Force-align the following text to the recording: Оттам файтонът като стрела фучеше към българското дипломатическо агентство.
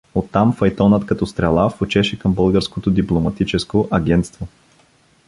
Оттам 0.15 0.53
файтонът 0.53 1.05
като 1.05 1.25
стрела 1.25 1.69
фучеше 1.69 2.19
към 2.19 2.33
българското 2.33 2.91
дипломатическо 2.91 3.87
агентство. 3.91 4.47